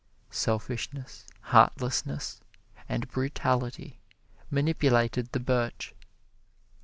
Selfishness, 0.31 1.27
heartlessness 1.41 2.41
and 2.89 3.07
brutality 3.07 3.99
manipulated 4.49 5.31
the 5.31 5.39
birch. 5.39 5.93